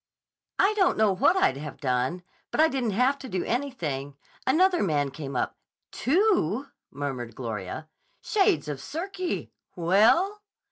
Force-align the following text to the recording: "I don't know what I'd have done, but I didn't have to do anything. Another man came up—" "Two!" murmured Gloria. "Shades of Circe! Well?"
"I 0.57 0.73
don't 0.73 0.97
know 0.97 1.11
what 1.13 1.37
I'd 1.37 1.57
have 1.57 1.79
done, 1.79 2.23
but 2.49 2.59
I 2.59 2.69
didn't 2.69 2.89
have 2.97 3.19
to 3.19 3.29
do 3.29 3.43
anything. 3.45 4.17
Another 4.47 4.81
man 4.81 5.11
came 5.11 5.35
up—" 5.35 5.55
"Two!" 5.91 6.65
murmured 6.89 7.35
Gloria. 7.35 7.87
"Shades 8.19 8.67
of 8.67 8.81
Circe! 8.81 9.47
Well?" 9.75 10.41